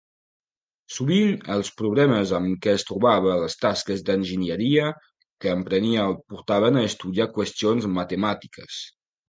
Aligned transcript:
Sovint, 0.93 1.35
els 1.55 1.69
problemes 1.81 2.31
amb 2.37 2.57
què 2.63 2.73
es 2.77 2.87
trobava 2.87 3.29
a 3.35 3.37
les 3.43 3.57
tasques 3.67 4.03
d'enginyeria 4.09 4.89
que 5.45 5.55
emprenia 5.61 6.09
el 6.09 6.19
portaven 6.35 6.83
a 6.83 6.87
estudiar 6.91 7.31
qüestions 7.39 7.93
matemàtiques. 8.03 8.85